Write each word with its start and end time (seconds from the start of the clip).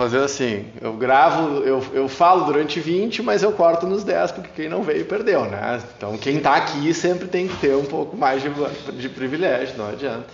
fazer 0.00 0.20
assim. 0.20 0.66
Eu 0.80 0.94
gravo, 0.94 1.58
eu, 1.58 1.84
eu 1.92 2.08
falo 2.08 2.46
durante 2.46 2.80
20, 2.80 3.22
mas 3.22 3.42
eu 3.42 3.52
corto 3.52 3.86
nos 3.86 4.02
10, 4.02 4.32
porque 4.32 4.48
quem 4.56 4.66
não 4.66 4.82
veio 4.82 5.04
perdeu, 5.04 5.44
né? 5.44 5.78
Então 5.94 6.16
quem 6.16 6.38
está 6.38 6.56
aqui 6.56 6.94
sempre 6.94 7.28
tem 7.28 7.46
que 7.46 7.56
ter 7.58 7.76
um 7.76 7.84
pouco 7.84 8.16
mais 8.16 8.42
de, 8.42 8.48
de 8.92 9.08
privilégio, 9.10 9.76
não 9.76 9.90
adianta. 9.90 10.30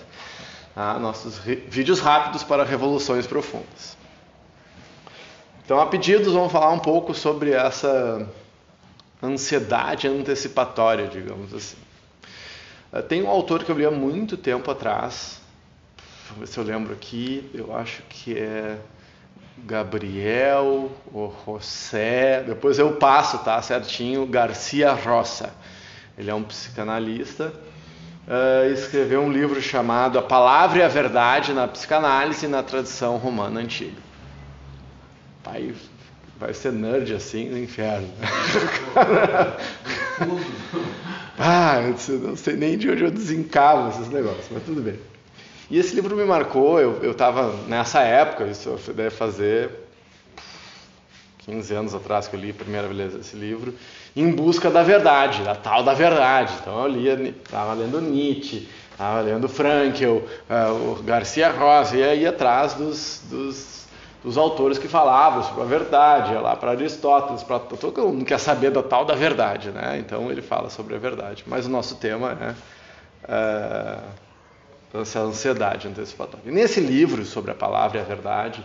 Ah, 0.76 1.00
nossos 1.00 1.38
vídeos 1.38 1.98
rápidos 1.98 2.44
para 2.44 2.62
revoluções 2.62 3.26
profundas. 3.26 3.96
Então, 5.65 5.80
a 5.80 5.87
pedidos, 5.87 6.33
vamos 6.33 6.53
falar 6.53 6.71
um 6.71 6.78
pouco 6.78 7.12
sobre 7.12 7.51
essa 7.51 8.28
ansiedade 9.21 10.06
antecipatória, 10.06 11.08
digamos 11.08 11.53
assim. 11.53 11.78
Eh, 12.92 13.03
tem 13.03 13.21
um 13.24 13.28
autor 13.28 13.64
que 13.64 13.72
eu 13.72 13.76
li 13.76 13.85
há 13.85 13.90
muito 13.90 14.37
tempo 14.37 14.71
atrás, 14.71 15.40
vamos 16.28 16.41
ver 16.41 16.46
se 16.46 16.59
eu 16.59 16.62
lembro 16.62 16.92
aqui, 16.92 17.51
eu 17.52 17.74
acho 17.74 18.02
que 18.09 18.38
é 18.38 18.78
Gabriel 19.65 20.91
ou 21.12 21.34
José, 21.45 22.42
depois 22.42 22.78
eu 22.78 22.97
passo, 22.97 23.38
tá 23.38 23.60
certinho, 23.62 24.27
Garcia 24.27 24.92
Rosa. 24.92 25.51
Ele 26.19 26.30
é 26.30 26.34
um 26.34 26.42
psicanalista, 26.42 27.52
uh, 28.27 28.73
escreveu 28.73 29.23
um 29.23 29.33
livro 29.33 29.61
chamado 29.61 30.19
A 30.19 30.23
Palavra 30.23 30.78
e 30.78 30.83
a 30.83 30.88
Verdade 30.88 31.52
na 31.52 31.69
Psicanálise 31.69 32.47
e 32.47 32.48
na 32.48 32.62
Tradição 32.62 33.16
Romana 33.16 33.61
Antiga. 33.61 34.06
Pai, 35.42 35.75
vai 36.38 36.52
ser 36.52 36.73
nerd 36.73 37.14
assim 37.14 37.48
no 37.48 37.59
inferno. 37.59 38.09
ah, 41.38 41.80
eu 41.83 42.19
não 42.20 42.36
sei 42.36 42.56
nem 42.56 42.77
de 42.77 42.91
onde 42.91 43.05
eu 43.05 43.11
desencavo 43.11 43.91
esses 43.91 44.09
negócios, 44.09 44.47
mas 44.50 44.62
tudo 44.62 44.83
bem. 44.83 44.98
E 45.69 45.79
esse 45.79 45.95
livro 45.95 46.15
me 46.15 46.25
marcou, 46.25 46.80
eu 46.80 47.11
estava 47.11 47.52
nessa 47.66 48.01
época, 48.01 48.45
isso 48.45 48.79
deve 48.95 49.11
fazer 49.11 49.70
15 51.47 51.75
anos 51.75 51.95
atrás 51.95 52.27
que 52.27 52.34
eu 52.34 52.41
li 52.41 52.51
a 52.51 52.55
primeira 52.55 52.89
vez 52.89 53.15
esse 53.15 53.37
livro, 53.37 53.73
em 54.14 54.31
busca 54.31 54.69
da 54.69 54.83
verdade, 54.83 55.42
da 55.42 55.55
tal 55.55 55.83
da 55.83 55.95
verdade. 55.95 56.53
Então 56.61 56.83
eu 56.83 56.89
lia, 56.89 57.14
estava 57.14 57.73
lendo 57.73 58.00
Nietzsche, 58.00 58.69
estava 58.91 59.20
lendo 59.20 59.48
Frankel, 59.48 60.25
uh, 60.50 60.92
o 60.92 61.03
Garcia 61.03 61.50
Rosa, 61.50 61.97
e 61.97 62.03
aí 62.03 62.27
atrás 62.27 62.75
dos, 62.75 63.23
dos, 63.30 63.86
dos, 64.25 64.36
autores 64.36 64.78
que 64.78 64.89
falavam 64.89 65.45
sobre 65.45 65.62
a 65.62 65.67
verdade, 65.67 66.33
ia 66.33 66.41
lá 66.41 66.56
para 66.56 66.73
Aristóteles, 66.73 67.45
para 67.45 67.61
todo 67.61 68.03
mundo 68.03 68.25
quer 68.25 68.41
saber 68.41 68.70
da 68.70 68.83
tal 68.83 69.05
da 69.05 69.14
verdade, 69.14 69.70
né? 69.70 69.98
Então 69.98 70.30
ele 70.30 70.42
fala 70.42 70.69
sobre 70.69 70.97
a 70.97 70.98
verdade. 70.98 71.45
Mas 71.47 71.67
o 71.67 71.70
nosso 71.70 71.95
tema 71.97 72.56
é 73.28 73.33
uh, 73.33 74.25
essa 74.95 75.20
ansiedade 75.20 75.89
antecipatória. 75.89 76.51
Nesse 76.51 76.81
livro 76.81 77.25
sobre 77.25 77.51
a 77.51 77.55
palavra 77.55 77.98
e 77.98 78.01
a 78.01 78.05
verdade, 78.05 78.65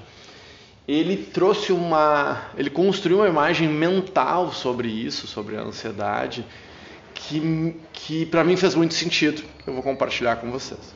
ele 0.88 1.18
trouxe 1.18 1.72
uma, 1.72 2.50
ele 2.58 2.70
construiu 2.70 3.20
uma 3.20 3.28
imagem 3.28 3.68
mental 3.68 4.52
sobre 4.52 4.88
isso, 4.88 5.28
sobre 5.28 5.58
a 5.58 5.62
ansiedade, 5.62 6.46
que, 7.14 7.76
que 7.94 8.26
para 8.26 8.44
mim 8.44 8.58
fez 8.58 8.76
muito 8.76 8.94
sentido, 8.94 9.44
eu 9.66 9.74
vou 9.74 9.84
compartilhar 9.84 10.38
com 10.38 10.52
vocês. 10.52 10.94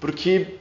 Porque 0.00 0.58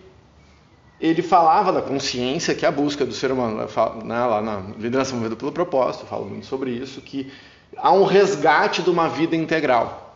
ele 0.99 1.21
falava 1.21 1.71
da 1.71 1.81
consciência, 1.81 2.55
que 2.55 2.65
é 2.65 2.67
a 2.67 2.71
busca 2.71 3.05
do 3.05 3.13
ser 3.13 3.31
humano, 3.31 3.57
né, 4.03 4.25
lá 4.25 4.41
na 4.41 4.59
liderança 4.77 5.15
movida 5.15 5.35
pelo 5.35 5.51
propósito, 5.51 6.05
falo 6.05 6.25
muito 6.25 6.45
sobre 6.45 6.71
isso, 6.71 7.01
que 7.01 7.31
há 7.75 7.91
um 7.91 8.03
resgate 8.03 8.81
de 8.81 8.89
uma 8.89 9.07
vida 9.07 9.35
integral. 9.35 10.06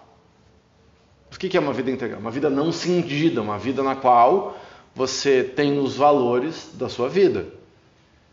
O 1.32 1.38
que 1.38 1.56
é 1.56 1.60
uma 1.60 1.74
vida 1.74 1.90
integral? 1.90 2.20
Uma 2.20 2.32
vida 2.32 2.50
não 2.50 2.72
cindida, 2.72 3.42
uma 3.42 3.58
vida 3.58 3.82
na 3.82 3.96
qual 3.96 4.58
você 4.94 5.44
tem 5.44 5.80
os 5.80 5.96
valores 5.96 6.70
da 6.74 6.90
sua 6.90 7.08
vida 7.08 7.48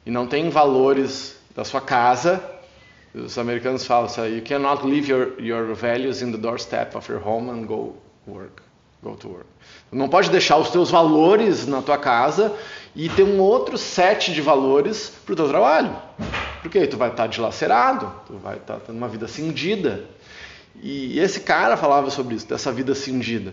e 0.05 0.11
não 0.11 0.27
tem 0.27 0.49
valores 0.49 1.39
da 1.55 1.65
sua 1.65 1.81
casa. 1.81 2.43
Os 3.15 3.39
americanos 3.39 3.85
falam 3.87 4.07
assim, 4.07 4.37
you 4.37 4.43
cannot 4.43 4.87
leave 4.87 5.11
your, 5.11 5.39
your 5.39 5.75
values 5.75 6.23
in 6.23 6.33
the 6.33 6.39
doorstep 6.39 6.97
of 6.97 7.11
your 7.11 7.27
home 7.27 7.51
and 7.51 7.67
go 7.67 7.95
work. 8.27 8.63
Go 9.03 9.15
to 9.17 9.29
work. 9.29 9.47
Não 9.93 10.09
pode 10.09 10.29
deixar 10.31 10.57
os 10.57 10.71
teus 10.71 10.91
valores 10.91 11.67
na 11.67 11.81
tua 11.83 11.99
casa 11.99 12.55
e 12.97 13.09
ter 13.09 13.23
um 13.23 13.39
outro 13.39 13.79
set 13.79 14.33
de 14.33 14.41
valores 14.41 15.13
para 15.25 15.35
o 15.35 15.37
teu 15.37 15.49
trabalho. 15.49 15.95
Porque 16.63 16.79
aí 16.79 16.87
tu 16.87 16.97
vai 16.97 17.11
estar 17.11 17.27
dilacerado, 17.29 18.13
tu 18.27 18.39
vai 18.39 18.57
estar 18.57 18.81
tendo 18.81 18.97
uma 18.97 19.09
vida 19.09 19.29
cindida. 19.29 20.05
E 20.83 21.19
esse 21.19 21.41
cara 21.41 21.77
falava 21.77 22.11
sobre 22.11 22.35
isso, 22.35 22.47
dessa 22.47 22.71
vida 22.73 22.95
cindida. 22.95 23.53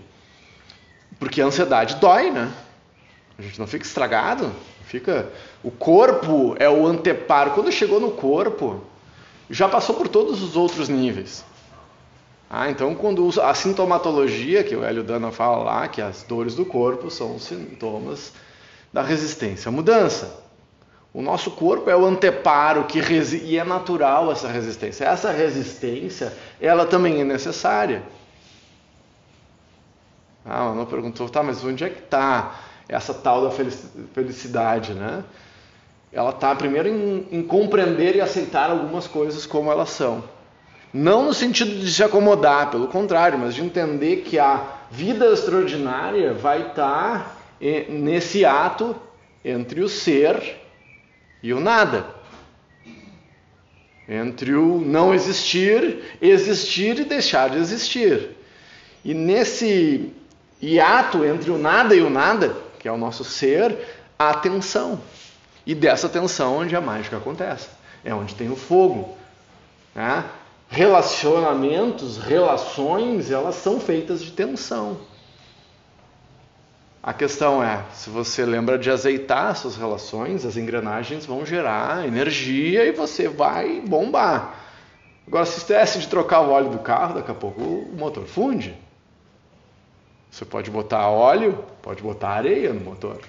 Porque 1.20 1.42
a 1.42 1.46
ansiedade 1.46 1.96
dói, 1.96 2.30
né? 2.30 2.52
A 3.38 3.42
gente 3.42 3.60
não 3.60 3.68
fica 3.68 3.86
estragado, 3.86 4.52
fica. 4.86 5.30
O 5.64 5.72
corpo 5.72 6.56
é 6.60 6.70
o 6.70 6.86
anteparo. 6.86 7.52
Quando 7.52 7.72
chegou 7.72 8.00
no 8.00 8.12
corpo, 8.12 8.82
já 9.50 9.68
passou 9.68 9.96
por 9.96 10.08
todos 10.08 10.42
os 10.42 10.56
outros 10.56 10.88
níveis. 10.88 11.44
Ah, 12.50 12.70
então 12.70 12.94
quando 12.94 13.28
a 13.42 13.54
sintomatologia 13.54 14.64
que 14.64 14.76
o 14.76 14.84
Hélio 14.84 15.04
Dana 15.04 15.32
fala 15.32 15.64
lá, 15.64 15.88
que 15.88 16.02
as 16.02 16.24
dores 16.24 16.56
do 16.56 16.64
corpo 16.66 17.10
são 17.10 17.40
sintomas 17.40 18.32
da 18.94 19.02
resistência 19.02 19.70
à 19.70 19.72
mudança. 19.72 20.45
O 21.16 21.22
nosso 21.22 21.52
corpo 21.52 21.90
é 21.90 21.96
o 21.96 22.06
anteparo 22.06 22.84
que 22.84 23.00
resi 23.00 23.42
e 23.46 23.58
é 23.58 23.64
natural 23.64 24.30
essa 24.34 24.50
resistência. 24.50 25.06
Essa 25.06 25.32
resistência, 25.32 26.34
ela 26.60 26.86
também 26.86 27.22
é 27.22 27.24
necessária. 27.24 28.04
Ah, 30.44 30.74
não 30.76 30.86
perguntou, 30.86 31.30
tá, 31.30 31.42
mas 31.42 31.64
onde 31.64 31.86
é 31.86 31.90
que 31.90 32.00
está 32.00 32.60
essa 32.90 33.14
tal 33.14 33.46
da 33.46 33.52
felicidade, 34.14 34.94
né? 34.94 35.24
Ela 36.12 36.32
está 36.32 36.54
primeiro 36.54 36.90
em, 36.90 37.26
em 37.32 37.42
compreender 37.42 38.18
e 38.18 38.20
aceitar 38.20 38.70
algumas 38.70 39.08
coisas 39.08 39.46
como 39.46 39.72
elas 39.72 39.92
são. 39.92 40.22
Não 40.94 41.24
no 41.24 41.34
sentido 41.34 41.80
de 41.80 41.94
se 41.94 42.04
acomodar, 42.04 42.70
pelo 42.70 42.90
contrário, 42.90 43.40
mas 43.40 43.56
de 43.56 43.64
entender 43.64 44.18
que 44.18 44.38
a 44.38 44.62
vida 44.92 45.28
extraordinária 45.28 46.34
vai 46.34 46.68
estar 46.68 46.74
tá, 46.76 47.36
eh, 47.62 47.86
nesse 47.88 48.44
ato 48.44 48.94
entre 49.46 49.80
o 49.80 49.88
ser 49.88 50.65
e 51.46 51.54
o 51.54 51.60
nada. 51.60 52.08
Entre 54.10 54.56
o 54.56 54.82
não 54.82 55.14
existir, 55.14 56.18
existir 56.20 57.00
e 57.00 57.04
deixar 57.04 57.52
de 57.52 57.58
existir. 57.58 58.32
E 59.04 59.14
nesse 59.14 60.12
hiato 60.60 61.24
entre 61.24 61.52
o 61.52 61.58
nada 61.60 61.94
e 61.94 62.02
o 62.02 62.10
nada, 62.10 62.58
que 62.80 62.88
é 62.88 62.92
o 62.92 62.98
nosso 62.98 63.24
ser, 63.24 63.78
há 64.18 64.34
tensão. 64.34 65.00
E 65.68 65.76
dessa 65.76 66.10
tensão 66.10 66.58
onde 66.58 66.76
a 66.76 66.82
mágica 66.82 67.18
acontece. 67.18 67.70
É 68.04 68.12
onde 68.12 68.34
tem 68.34 68.52
o 68.52 68.56
fogo. 68.56 69.16
Né? 69.94 70.26
Relacionamentos, 70.68 72.18
relações, 72.18 73.30
elas 73.30 73.54
são 73.54 73.80
feitas 73.80 74.24
de 74.24 74.32
tensão. 74.32 74.98
A 77.06 77.14
questão 77.14 77.64
é, 77.64 77.84
se 77.94 78.10
você 78.10 78.44
lembra 78.44 78.80
de 78.80 78.90
azeitar 78.90 79.56
suas 79.56 79.78
relações, 79.78 80.44
as 80.44 80.58
engrenagens 80.58 81.24
vão 81.24 81.46
gerar 81.46 82.08
energia 82.08 82.84
e 82.84 82.92
você 82.92 83.28
vai 83.28 83.80
bombar. 83.80 84.56
Agora, 85.28 85.46
se 85.46 85.60
esquece 85.60 86.00
de 86.00 86.08
trocar 86.08 86.40
o 86.42 86.50
óleo 86.50 86.72
do 86.72 86.80
carro, 86.80 87.14
daqui 87.14 87.30
a 87.30 87.36
pouco 87.36 87.62
o 87.62 87.96
motor 87.96 88.26
funde. 88.26 88.76
Você 90.32 90.46
pode 90.46 90.72
botar 90.72 91.08
óleo, 91.08 91.64
pode 91.80 92.02
botar 92.02 92.30
areia 92.30 92.74
no 92.74 92.82
motor. 92.82 93.20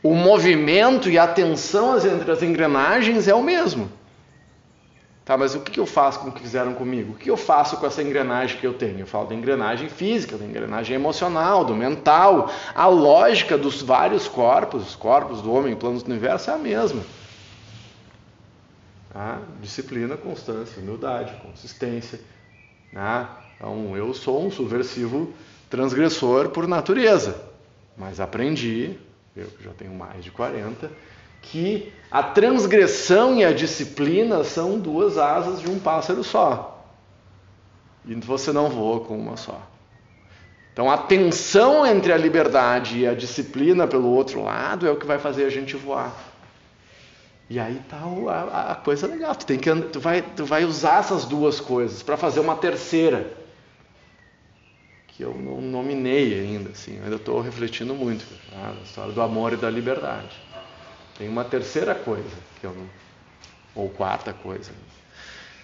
O 0.00 0.14
movimento 0.14 1.10
e 1.10 1.18
a 1.18 1.26
tensão 1.26 1.96
entre 2.06 2.30
as 2.30 2.40
engrenagens 2.40 3.26
é 3.26 3.34
o 3.34 3.42
mesmo. 3.42 3.90
Tá, 5.24 5.38
mas 5.38 5.54
o 5.54 5.60
que 5.60 5.80
eu 5.80 5.86
faço 5.86 6.20
com 6.20 6.28
o 6.28 6.32
que 6.32 6.42
fizeram 6.42 6.74
comigo? 6.74 7.14
O 7.14 7.16
que 7.16 7.30
eu 7.30 7.36
faço 7.36 7.78
com 7.78 7.86
essa 7.86 8.02
engrenagem 8.02 8.58
que 8.58 8.66
eu 8.66 8.74
tenho? 8.74 9.00
Eu 9.00 9.06
falo 9.06 9.28
da 9.28 9.34
engrenagem 9.34 9.88
física, 9.88 10.36
da 10.36 10.44
engrenagem 10.44 10.94
emocional, 10.94 11.64
do 11.64 11.74
mental. 11.74 12.50
A 12.74 12.86
lógica 12.86 13.56
dos 13.56 13.80
vários 13.80 14.28
corpos, 14.28 14.88
os 14.88 14.94
corpos 14.94 15.40
do 15.40 15.50
homem, 15.50 15.74
planos 15.74 16.02
do 16.02 16.10
universo, 16.10 16.50
é 16.50 16.54
a 16.54 16.58
mesma. 16.58 17.02
Tá? 19.10 19.40
Disciplina, 19.62 20.14
constância, 20.14 20.82
humildade, 20.82 21.32
consistência. 21.40 22.20
Tá? 22.92 23.44
Então, 23.56 23.96
eu 23.96 24.12
sou 24.12 24.44
um 24.44 24.50
subversivo 24.50 25.32
transgressor 25.70 26.50
por 26.50 26.68
natureza, 26.68 27.40
mas 27.96 28.20
aprendi, 28.20 28.98
eu 29.34 29.48
já 29.60 29.70
tenho 29.72 29.94
mais 29.94 30.22
de 30.22 30.30
40, 30.30 30.90
que 31.50 31.92
a 32.10 32.22
transgressão 32.22 33.36
e 33.36 33.44
a 33.44 33.52
disciplina 33.52 34.44
são 34.44 34.78
duas 34.78 35.18
asas 35.18 35.60
de 35.60 35.70
um 35.70 35.78
pássaro 35.78 36.22
só. 36.22 36.86
E 38.06 38.14
você 38.14 38.52
não 38.52 38.68
voa 38.68 39.00
com 39.00 39.18
uma 39.18 39.36
só. 39.36 39.60
Então 40.72 40.90
a 40.90 40.98
tensão 40.98 41.86
entre 41.86 42.12
a 42.12 42.16
liberdade 42.16 43.00
e 43.00 43.06
a 43.06 43.14
disciplina 43.14 43.86
pelo 43.86 44.08
outro 44.08 44.42
lado 44.42 44.86
é 44.86 44.90
o 44.90 44.96
que 44.96 45.06
vai 45.06 45.18
fazer 45.18 45.44
a 45.44 45.50
gente 45.50 45.76
voar. 45.76 46.12
E 47.48 47.60
aí 47.60 47.80
tá 47.88 47.98
a, 47.98 48.72
a 48.72 48.74
coisa 48.74 49.06
legal. 49.06 49.34
Tu, 49.34 49.46
tem 49.46 49.58
que, 49.58 49.74
tu, 49.74 50.00
vai, 50.00 50.22
tu 50.22 50.44
vai 50.44 50.64
usar 50.64 51.00
essas 51.00 51.24
duas 51.24 51.60
coisas 51.60 52.02
para 52.02 52.16
fazer 52.16 52.40
uma 52.40 52.56
terceira. 52.56 53.32
que 55.08 55.22
eu 55.22 55.34
não 55.34 55.60
nominei 55.60 56.40
ainda, 56.40 56.70
assim, 56.70 57.00
ainda 57.02 57.16
estou 57.16 57.40
refletindo 57.40 57.94
muito 57.94 58.24
tá? 58.50 58.72
na 58.72 58.82
história 58.82 59.12
do 59.12 59.20
amor 59.20 59.52
e 59.52 59.56
da 59.56 59.70
liberdade. 59.70 60.36
Tem 61.16 61.28
uma 61.28 61.44
terceira 61.44 61.94
coisa 61.94 62.36
que 62.60 62.66
eu 62.66 62.72
não, 62.72 62.88
ou 63.74 63.88
quarta 63.88 64.32
coisa. 64.32 64.72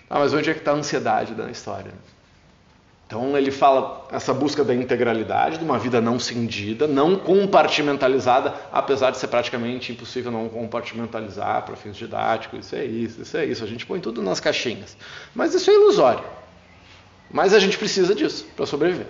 Ah, 0.08 0.18
mas 0.18 0.32
onde 0.32 0.50
é 0.50 0.54
que 0.54 0.60
está 0.60 0.72
a 0.72 0.74
ansiedade 0.74 1.34
da 1.34 1.50
história? 1.50 1.92
Então 3.06 3.36
ele 3.36 3.50
fala 3.50 4.06
essa 4.12 4.32
busca 4.32 4.62
da 4.62 4.72
integralidade, 4.72 5.58
de 5.58 5.64
uma 5.64 5.76
vida 5.80 6.00
não 6.00 6.20
cindida, 6.20 6.86
não 6.86 7.16
compartimentalizada, 7.16 8.54
apesar 8.70 9.10
de 9.10 9.18
ser 9.18 9.26
praticamente 9.26 9.90
impossível 9.90 10.30
não 10.30 10.48
compartimentalizar 10.48 11.62
para 11.64 11.74
fins 11.74 11.96
didáticos. 11.96 12.66
Isso 12.66 12.76
é 12.76 12.84
isso, 12.84 13.22
isso 13.22 13.36
é 13.36 13.44
isso. 13.44 13.64
A 13.64 13.66
gente 13.66 13.84
põe 13.84 13.98
tudo 13.98 14.22
nas 14.22 14.38
caixinhas. 14.38 14.96
Mas 15.34 15.54
isso 15.54 15.68
é 15.68 15.74
ilusório. 15.74 16.22
Mas 17.32 17.52
a 17.52 17.58
gente 17.58 17.76
precisa 17.76 18.14
disso 18.14 18.46
para 18.54 18.64
sobreviver. 18.64 19.08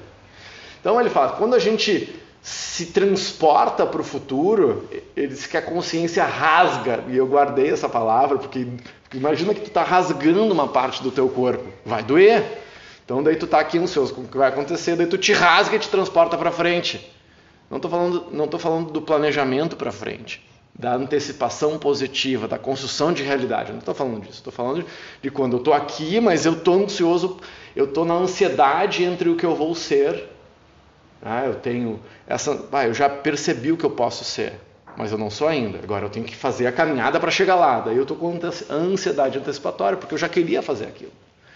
Então 0.81 0.99
ele 0.99 1.11
fala, 1.11 1.33
quando 1.33 1.55
a 1.55 1.59
gente 1.59 2.19
se 2.43 2.87
transporta 2.87 3.85
para 3.85 4.01
o 4.01 4.05
futuro, 4.05 4.89
ele 5.17 5.29
diz 5.29 5.47
que 5.47 5.57
a 5.57 5.63
consciência 5.63 6.25
rasga, 6.25 7.05
e 7.09 7.17
eu 7.17 7.27
guardei 7.27 7.71
essa 7.71 7.89
palavra, 7.89 8.39
porque 8.39 8.67
imagina 9.13 9.53
que 9.53 9.61
tu 9.61 9.69
está 9.69 9.83
rasgando 9.83 10.53
uma 10.53 10.69
parte 10.69 11.03
do 11.03 11.11
teu 11.11 11.29
corpo, 11.29 11.65
vai 11.85 12.03
doer. 12.03 12.63
Então 13.05 13.23
daí 13.23 13.37
tu 13.37 13.45
está 13.45 13.61
aqui 13.61 13.77
ansioso 13.79 14.15
com 14.15 14.23
o 14.23 14.29
que 14.29 14.39
vai 14.39 14.49
acontecer, 14.49 14.97
daí 14.97 15.07
tu 15.07 15.19
te 15.19 15.33
rasga 15.33 15.77
e 15.77 15.79
te 15.79 15.89
transporta 15.89 16.39
para 16.39 16.51
frente. 16.51 17.13
Não 17.69 17.77
estou 17.77 17.91
falando, 17.91 18.27
não 18.33 18.59
falando 18.59 18.91
do 18.91 19.03
planejamento 19.03 19.77
para 19.77 19.93
frente, 19.93 20.45
da 20.75 20.95
antecipação 20.95 21.79
positiva, 21.79 22.49
da 22.49 22.59
construção 22.59 23.13
de 23.13 23.23
realidade. 23.23 23.71
não 23.71 23.81
estou 23.81 23.95
falando 23.95 24.23
disso. 24.23 24.39
Estou 24.39 24.53
falando 24.53 24.85
de 25.21 25.31
quando 25.31 25.55
eu 25.55 25.59
estou 25.59 25.75
aqui, 25.75 26.21
mas 26.21 26.47
eu 26.47 26.55
estou 26.55 26.83
ansioso, 26.83 27.39
eu 27.77 27.85
estou 27.85 28.05
na 28.05 28.15
ansiedade 28.15 29.05
entre 29.05 29.29
o 29.29 29.37
que 29.37 29.45
eu 29.45 29.55
vou 29.55 29.75
ser 29.75 30.29
ah, 31.23 31.45
eu 31.45 31.55
tenho 31.57 32.01
essa, 32.27 32.67
ah, 32.73 32.87
eu 32.87 32.95
já 32.95 33.09
percebi 33.09 33.73
o 33.73 33.77
que 33.77 33.85
eu 33.85 33.91
posso 33.91 34.25
ser, 34.25 34.55
mas 34.97 35.13
eu 35.13 35.19
não 35.19 35.31
sou 35.31 35.47
ainda. 35.47 35.79
Agora 35.79 36.07
eu 36.07 36.11
tenho 36.11 36.25
que 36.25 36.35
fazer 36.35 36.67
a 36.67 36.73
caminhada 36.73 37.21
para 37.21 37.31
chegar 37.31 37.57
lá. 37.57 37.81
Daí 37.81 37.97
eu 37.97 38.03
estou 38.03 38.17
com 38.17 38.39
ansiedade 38.71 39.39
antecipatória, 39.39 39.99
porque 39.99 40.15
eu 40.15 40.19
já 40.19 40.29
queria 40.29 40.63
fazer 40.63 40.87
aquilo. 40.87 41.13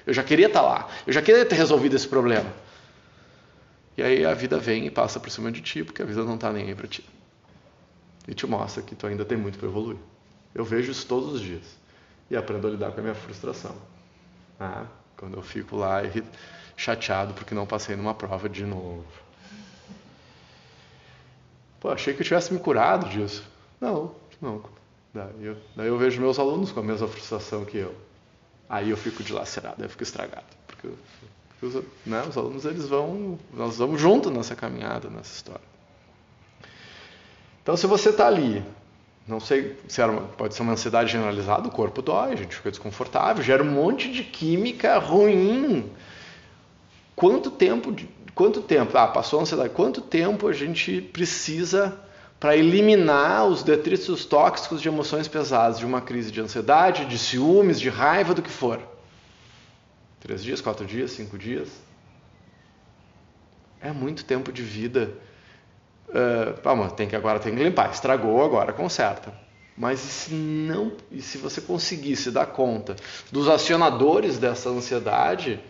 Eu 0.06 0.12
já 0.12 0.22
queria 0.22 0.46
estar 0.46 0.60
tá 0.60 0.66
lá. 0.66 0.88
Eu 1.06 1.12
já 1.12 1.22
queria 1.22 1.44
ter 1.46 1.56
resolvido 1.56 1.96
esse 1.96 2.06
problema. 2.06 2.52
E 3.96 4.02
aí 4.02 4.24
a 4.24 4.34
vida 4.34 4.58
vem 4.58 4.86
e 4.86 4.90
passa 4.90 5.18
por 5.18 5.30
cima 5.30 5.50
de 5.50 5.60
ti, 5.60 5.82
porque 5.82 6.02
a 6.02 6.04
vida 6.04 6.22
não 6.24 6.34
está 6.34 6.52
nem 6.52 6.66
aí 6.66 6.74
para 6.74 6.86
ti. 6.86 7.04
E 8.28 8.34
te 8.34 8.46
mostra 8.46 8.82
que 8.82 8.94
tu 8.94 9.06
ainda 9.06 9.24
tem 9.24 9.38
muito 9.38 9.58
para 9.58 9.68
evoluir. 9.68 9.98
Eu 10.54 10.64
vejo 10.64 10.90
isso 10.90 11.06
todos 11.06 11.32
os 11.32 11.40
dias. 11.40 11.62
E 12.30 12.36
aprendo 12.36 12.66
a 12.66 12.70
lidar 12.70 12.92
com 12.92 13.00
a 13.00 13.02
minha 13.02 13.14
frustração. 13.14 13.76
Ah, 14.58 14.84
quando 15.16 15.36
eu 15.36 15.42
fico 15.42 15.76
lá 15.76 16.02
chateado 16.76 17.34
porque 17.34 17.54
não 17.54 17.66
passei 17.66 17.96
numa 17.96 18.14
prova 18.14 18.48
de 18.48 18.64
novo. 18.64 19.23
Pô, 21.84 21.90
achei 21.90 22.14
que 22.14 22.22
eu 22.22 22.24
tivesse 22.24 22.50
me 22.50 22.58
curado 22.58 23.10
disso. 23.10 23.44
Não, 23.78 24.12
não. 24.40 24.64
Daí 25.12 25.28
eu, 25.42 25.56
daí 25.76 25.86
eu 25.86 25.98
vejo 25.98 26.18
meus 26.18 26.38
alunos 26.38 26.72
com 26.72 26.80
a 26.80 26.82
mesma 26.82 27.06
frustração 27.06 27.62
que 27.66 27.76
eu. 27.76 27.94
Aí 28.66 28.88
eu 28.88 28.96
fico 28.96 29.22
dilacerado, 29.22 29.84
eu 29.84 29.88
fico 29.90 30.02
estragado. 30.02 30.46
Porque, 30.66 30.88
porque 31.50 31.66
os, 31.66 31.84
né, 32.06 32.24
os 32.26 32.38
alunos, 32.38 32.64
eles 32.64 32.88
vão, 32.88 33.38
nós 33.52 33.76
vamos 33.76 34.00
junto 34.00 34.30
nessa 34.30 34.56
caminhada, 34.56 35.10
nessa 35.10 35.34
história. 35.34 35.60
Então, 37.62 37.76
se 37.76 37.86
você 37.86 38.08
está 38.08 38.28
ali, 38.28 38.64
não 39.28 39.38
sei 39.38 39.78
se 39.86 40.00
era 40.00 40.10
pode 40.10 40.54
ser 40.54 40.62
uma 40.62 40.72
ansiedade 40.72 41.12
generalizada, 41.12 41.68
o 41.68 41.70
corpo 41.70 42.00
dói, 42.00 42.32
a 42.32 42.36
gente 42.36 42.56
fica 42.56 42.70
desconfortável, 42.70 43.44
gera 43.44 43.62
um 43.62 43.70
monte 43.70 44.10
de 44.10 44.24
química 44.24 44.96
ruim. 44.96 45.92
Quanto 47.14 47.50
tempo 47.50 47.92
de, 47.92 48.08
Quanto 48.34 48.60
tempo? 48.62 48.96
Ah, 48.98 49.06
passou 49.06 49.38
a 49.38 49.42
ansiedade. 49.42 49.70
Quanto 49.70 50.00
tempo 50.00 50.48
a 50.48 50.52
gente 50.52 51.00
precisa 51.00 51.96
para 52.40 52.56
eliminar 52.56 53.46
os 53.46 53.62
detritos 53.62 54.24
tóxicos 54.24 54.82
de 54.82 54.88
emoções 54.88 55.28
pesadas, 55.28 55.78
de 55.78 55.86
uma 55.86 56.00
crise 56.00 56.30
de 56.30 56.40
ansiedade, 56.40 57.06
de 57.06 57.18
ciúmes, 57.18 57.80
de 57.80 57.88
raiva, 57.88 58.34
do 58.34 58.42
que 58.42 58.50
for? 58.50 58.80
Três 60.20 60.42
dias, 60.42 60.60
quatro 60.60 60.84
dias, 60.84 61.12
cinco 61.12 61.38
dias? 61.38 61.68
É 63.80 63.92
muito 63.92 64.24
tempo 64.24 64.50
de 64.50 64.62
vida. 64.62 65.12
Uh, 66.08 66.90
tem 66.92 67.06
que 67.06 67.14
agora 67.14 67.38
tem 67.38 67.54
que 67.54 67.62
limpar. 67.62 67.90
Estragou, 67.90 68.42
agora 68.42 68.72
conserta. 68.72 69.32
Mas 69.76 70.04
e 70.04 70.08
se 70.08 70.34
não, 70.34 70.92
e 71.10 71.20
se 71.20 71.36
você 71.36 71.60
conseguisse 71.60 72.30
dar 72.30 72.46
conta 72.46 72.94
dos 73.30 73.48
acionadores 73.48 74.38
dessa 74.38 74.68
ansiedade? 74.70 75.60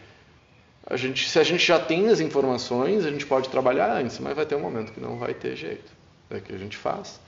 A 0.86 0.96
gente, 0.96 1.28
se 1.28 1.38
a 1.38 1.42
gente 1.42 1.64
já 1.64 1.78
tem 1.78 2.08
as 2.08 2.20
informações, 2.20 3.06
a 3.06 3.10
gente 3.10 3.24
pode 3.24 3.48
trabalhar 3.48 3.90
antes, 3.96 4.18
mas 4.18 4.36
vai 4.36 4.44
ter 4.44 4.54
um 4.54 4.60
momento 4.60 4.92
que 4.92 5.00
não 5.00 5.16
vai 5.18 5.32
ter 5.32 5.56
jeito. 5.56 5.90
É 6.30 6.40
que 6.40 6.54
a 6.54 6.58
gente 6.58 6.76
faz. 6.76 7.20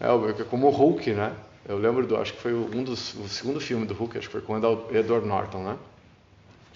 É, 0.00 0.06
é 0.06 0.44
como 0.44 0.66
o 0.66 0.70
Hulk, 0.70 1.12
né? 1.12 1.32
Eu 1.68 1.78
lembro 1.78 2.06
do, 2.06 2.16
acho 2.16 2.32
que 2.32 2.40
foi 2.40 2.52
um 2.52 2.82
dos, 2.82 3.14
o 3.14 3.28
segundo 3.28 3.60
filme 3.60 3.86
do 3.86 3.94
Hulk, 3.94 4.18
acho 4.18 4.26
que 4.26 4.32
foi 4.32 4.42
com 4.42 4.58
o 4.58 4.96
Edward 4.96 5.26
Norton, 5.26 5.62
né? 5.62 5.76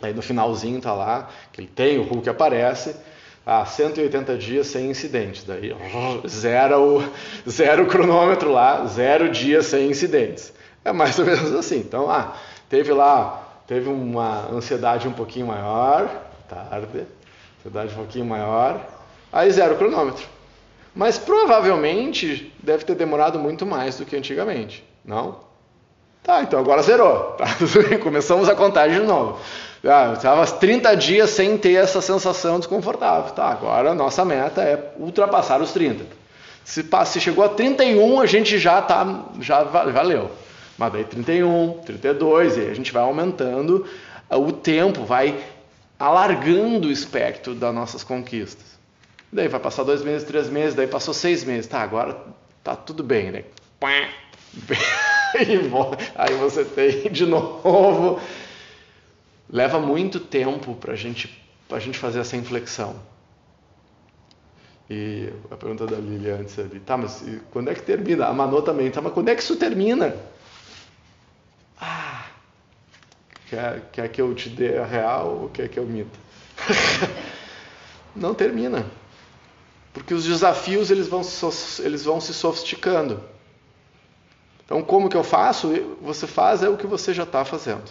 Aí 0.00 0.14
no 0.14 0.22
finalzinho 0.22 0.80
tá 0.80 0.94
lá, 0.94 1.28
que 1.52 1.60
ele 1.60 1.68
tem, 1.68 1.98
o 1.98 2.04
Hulk 2.04 2.28
aparece, 2.28 2.94
ah, 3.44 3.66
180 3.66 4.38
dias 4.38 4.68
sem 4.68 4.90
incidentes. 4.90 5.42
Daí 5.42 5.74
zero 6.28 6.98
o, 6.98 7.50
zero 7.50 7.86
cronômetro 7.86 8.52
lá, 8.52 8.86
zero 8.86 9.28
dias 9.30 9.66
sem 9.66 9.90
incidentes. 9.90 10.52
É 10.84 10.92
mais 10.92 11.18
ou 11.18 11.26
menos 11.26 11.52
assim. 11.52 11.78
Então, 11.78 12.08
ah, 12.08 12.36
teve 12.68 12.92
lá 12.92 13.47
teve 13.68 13.88
uma 13.88 14.50
ansiedade 14.50 15.06
um 15.06 15.12
pouquinho 15.12 15.46
maior, 15.46 16.10
tarde, 16.48 17.06
ansiedade 17.58 17.92
um 17.92 17.98
pouquinho 17.98 18.24
maior, 18.24 18.80
aí 19.30 19.50
zero 19.50 19.76
cronômetro. 19.76 20.26
Mas 20.94 21.18
provavelmente 21.18 22.52
deve 22.60 22.84
ter 22.84 22.96
demorado 22.96 23.38
muito 23.38 23.66
mais 23.66 23.98
do 23.98 24.06
que 24.06 24.16
antigamente, 24.16 24.82
não? 25.04 25.46
Tá, 26.22 26.42
então 26.42 26.58
agora 26.58 26.82
zerou. 26.82 27.36
Tá, 27.38 27.46
Começamos 28.02 28.48
a 28.48 28.54
contagem 28.54 29.00
de 29.00 29.06
novo. 29.06 29.38
Ah, 29.84 30.14
estava 30.14 30.44
30 30.44 30.96
dias 30.96 31.30
sem 31.30 31.56
ter 31.56 31.74
essa 31.74 32.00
sensação 32.00 32.58
desconfortável. 32.58 33.32
Tá, 33.32 33.46
agora 33.46 33.90
a 33.90 33.94
nossa 33.94 34.24
meta 34.24 34.62
é 34.62 34.92
ultrapassar 34.98 35.60
os 35.60 35.72
30. 35.72 36.04
Se, 36.64 36.84
se 37.06 37.20
chegou 37.20 37.44
a 37.44 37.48
31, 37.48 38.20
a 38.20 38.26
gente 38.26 38.58
já 38.58 38.82
tá, 38.82 39.24
já 39.40 39.62
valeu. 39.62 40.30
Mas 40.78 40.92
daí 40.92 41.04
31, 41.04 41.80
32, 41.84 42.56
e 42.56 42.60
aí 42.60 42.70
a 42.70 42.74
gente 42.74 42.92
vai 42.92 43.02
aumentando 43.02 43.84
o 44.30 44.52
tempo, 44.52 45.04
vai 45.04 45.44
alargando 45.98 46.88
o 46.88 46.92
espectro 46.92 47.54
das 47.54 47.74
nossas 47.74 48.04
conquistas. 48.04 48.78
Daí 49.32 49.48
vai 49.48 49.60
passar 49.60 49.82
dois 49.82 50.02
meses, 50.02 50.26
três 50.26 50.48
meses, 50.48 50.74
daí 50.74 50.86
passou 50.86 51.12
seis 51.12 51.44
meses. 51.44 51.66
Tá, 51.66 51.82
agora 51.82 52.16
tá 52.62 52.76
tudo 52.76 53.02
bem, 53.02 53.30
né? 53.30 53.44
Aí 56.14 56.34
você 56.36 56.64
tem 56.64 57.10
de 57.10 57.26
novo. 57.26 58.20
Leva 59.50 59.78
muito 59.78 60.20
tempo 60.20 60.74
para 60.74 60.94
gente, 60.94 61.42
a 61.70 61.78
gente 61.78 61.98
fazer 61.98 62.20
essa 62.20 62.36
inflexão. 62.36 62.96
E 64.88 65.30
a 65.50 65.56
pergunta 65.56 65.86
da 65.86 65.96
Lili 65.96 66.30
antes 66.30 66.58
ali, 66.58 66.80
tá, 66.80 66.96
mas 66.96 67.22
quando 67.50 67.68
é 67.70 67.74
que 67.74 67.82
termina? 67.82 68.26
A 68.26 68.32
Manô 68.32 68.62
também, 68.62 68.90
tá, 68.90 69.02
mas 69.02 69.12
quando 69.12 69.28
é 69.28 69.34
que 69.34 69.42
isso 69.42 69.56
termina? 69.56 70.16
Ah, 71.78 72.24
quer, 73.48 73.82
quer 73.92 74.08
que 74.08 74.20
eu 74.20 74.34
te 74.34 74.48
dê 74.48 74.78
a 74.78 74.84
real 74.84 75.36
ou 75.42 75.48
quer 75.48 75.68
que 75.68 75.78
eu 75.78 75.86
minta? 75.86 76.18
Não 78.14 78.34
termina. 78.34 78.86
Porque 79.92 80.14
os 80.14 80.24
desafios 80.24 80.90
eles 80.90 81.08
vão, 81.08 81.22
eles 81.80 82.04
vão 82.04 82.20
se 82.20 82.34
sofisticando. 82.34 83.22
Então, 84.64 84.82
como 84.82 85.08
que 85.08 85.16
eu 85.16 85.24
faço? 85.24 85.68
Você 86.02 86.26
faz 86.26 86.62
é 86.62 86.68
o 86.68 86.76
que 86.76 86.86
você 86.86 87.14
já 87.14 87.22
está 87.22 87.44
fazendo. 87.44 87.90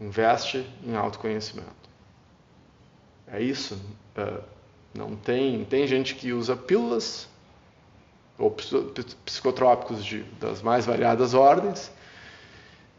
Investe 0.00 0.66
em 0.84 0.96
autoconhecimento. 0.96 1.70
É 3.26 3.40
isso. 3.40 3.80
É, 4.16 4.40
não 4.94 5.14
tem, 5.14 5.64
tem 5.64 5.86
gente 5.86 6.14
que 6.14 6.32
usa 6.32 6.56
pílulas 6.56 7.28
ou 8.38 8.50
psicotrópicos 9.24 10.04
de, 10.04 10.22
das 10.40 10.62
mais 10.62 10.86
variadas 10.86 11.34
ordens 11.34 11.90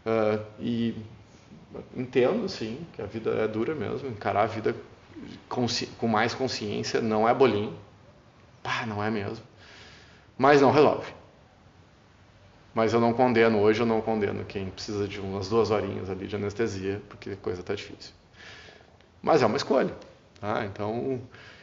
Uh, 0.06 0.44
e 0.60 0.96
entendo, 1.96 2.48
sim, 2.50 2.86
que 2.94 3.02
a 3.02 3.06
vida 3.06 3.32
é 3.32 3.48
dura 3.48 3.74
mesmo. 3.74 4.10
Encarar 4.10 4.44
a 4.44 4.48
vida 4.48 4.76
com 5.50 6.08
mais 6.08 6.34
consciência 6.34 7.02
não 7.02 7.28
é 7.28 7.34
bolinho. 7.34 7.78
Pá, 8.62 8.86
não 8.86 9.04
é 9.04 9.10
mesmo. 9.10 9.44
Mas 10.38 10.62
não 10.62 10.72
resolve. 10.72 11.14
Mas 12.74 12.92
eu 12.94 13.00
não 13.00 13.14
condeno, 13.14 13.60
hoje 13.60 13.82
eu 13.82 13.86
não 13.86 14.02
condeno 14.02 14.44
quem 14.46 14.70
precisa 14.70 15.08
de 15.08 15.20
umas 15.20 15.48
duas 15.48 15.70
horinhas 15.70 16.10
ali 16.10 16.26
de 16.26 16.36
anestesia, 16.36 17.02
porque 17.08 17.32
a 17.32 17.36
coisa 17.36 17.62
está 17.62 17.76
difícil. 17.76 18.14
Mas 19.22 19.44
é 19.44 19.46
uma 19.46 19.58
escolha. 19.58 19.94
Tá? 20.42 20.66
Então, 20.66 21.22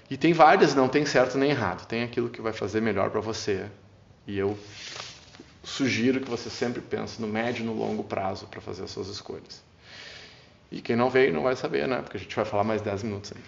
e 0.09 0.17
tem 0.17 0.33
várias, 0.33 0.75
não 0.75 0.89
tem 0.89 1.05
certo 1.05 1.37
nem 1.37 1.51
errado. 1.51 1.87
Tem 1.87 2.05
aquilo 2.05 2.31
que 2.31 2.41
vai 2.41 2.53
fazer 2.53 2.81
melhor 2.81 3.11
para 3.11 3.21
você. 3.21 3.67
E 4.27 4.39
eu 4.39 4.57
sugiro 5.63 6.21
que 6.21 6.31
você 6.31 6.49
sempre 6.49 6.81
pense 6.81 7.21
no 7.21 7.27
médio 7.27 7.63
e 7.63 7.67
no 7.67 7.75
longo 7.75 8.05
prazo 8.05 8.47
para 8.47 8.61
fazer 8.61 8.85
as 8.85 8.91
suas 8.91 9.09
escolhas. 9.09 9.63
E 10.71 10.81
quem 10.81 10.97
não 10.97 11.11
veio 11.11 11.33
não 11.33 11.43
vai 11.43 11.57
saber, 11.57 11.87
né? 11.89 12.01
Porque 12.03 12.17
a 12.17 12.21
gente 12.21 12.35
vai 12.35 12.45
falar 12.45 12.65
mais 12.65 12.81
10 12.83 13.03
minutos 13.03 13.33
aí. 13.35 13.43